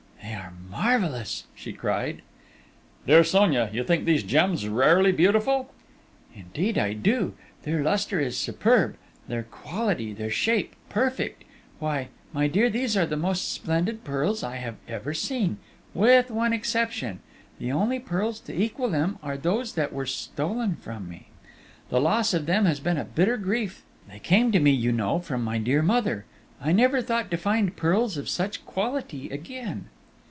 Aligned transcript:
"They 0.23 0.35
are 0.37 0.53
marvellous!" 0.69 1.45
she 1.55 1.73
cried. 1.73 2.21
"Dear 3.05 3.23
Sonia, 3.23 3.69
you 3.73 3.83
think 3.83 4.05
these 4.05 4.23
gems 4.23 4.67
rarely 4.67 5.11
beautiful?" 5.11 5.71
"Indeed 6.33 6.77
I 6.77 6.93
do! 6.93 7.33
Their 7.63 7.83
lustre 7.83 8.19
is 8.19 8.37
superb; 8.37 8.95
their 9.27 9.43
quality, 9.43 10.13
their 10.13 10.29
shape, 10.29 10.73
perfect!... 10.89 11.43
Why, 11.79 12.07
my 12.33 12.47
dear, 12.47 12.69
these 12.69 12.95
are 12.95 13.05
the 13.05 13.17
most 13.17 13.51
splendid 13.51 14.03
pearls 14.03 14.41
I 14.43 14.55
have 14.57 14.75
ever 14.87 15.13
seen 15.13 15.57
with 15.93 16.31
one 16.31 16.53
exception 16.53 17.19
the 17.59 17.71
only 17.71 17.99
pearls 17.99 18.39
to 18.41 18.55
equal 18.59 18.89
them 18.89 19.17
are 19.21 19.37
those 19.37 19.73
that 19.73 19.91
were 19.91 20.05
stolen 20.05 20.75
from 20.77 21.09
me!... 21.09 21.27
The 21.89 21.99
loss 21.99 22.33
of 22.33 22.45
them 22.45 22.65
has 22.65 22.79
been 22.79 22.97
a 22.97 23.05
bitter 23.05 23.37
grief... 23.37 23.83
they 24.07 24.19
came 24.19 24.51
to 24.53 24.59
me, 24.59 24.71
you 24.71 24.91
know, 24.91 25.19
from 25.19 25.43
my 25.43 25.57
dear 25.57 25.81
mother!... 25.81 26.25
I 26.61 26.71
never 26.71 27.01
thought 27.01 27.31
to 27.31 27.37
find 27.37 27.75
pearls 27.75 28.15
of 28.17 28.29
such 28.29 28.65
quality 28.65 29.29
again...." 29.29 29.87